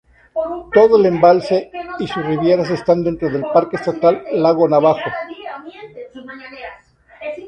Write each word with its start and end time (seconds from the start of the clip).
Todo 0.73 0.97
el 0.97 1.05
embalse 1.05 1.69
y 1.99 2.07
sus 2.07 2.25
riberas 2.25 2.71
están 2.71 3.03
dentro 3.03 3.29
del 3.29 3.45
Parque 3.53 3.75
Estatal 3.75 4.23
Lago 4.31 4.67
Navajo. 4.67 5.11